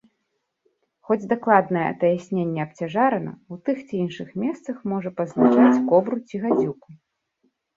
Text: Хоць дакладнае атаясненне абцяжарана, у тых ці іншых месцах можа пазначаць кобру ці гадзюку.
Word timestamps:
Хоць 1.09 1.27
дакладнае 1.33 1.83
атаясненне 1.89 2.61
абцяжарана, 2.67 3.33
у 3.57 3.59
тых 3.69 3.77
ці 3.87 3.95
іншых 4.05 4.29
месцах 4.45 4.77
можа 4.95 5.09
пазначаць 5.21 5.71
кобру 5.93 6.17
ці 6.27 6.35
гадзюку. 6.49 6.89